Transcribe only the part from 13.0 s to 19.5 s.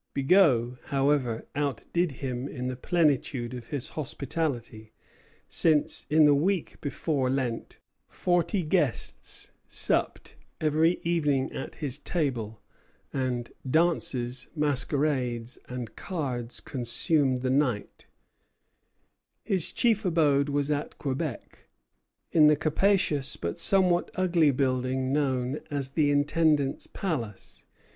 and dances, masquerades, and cards consumed the night. Franquet,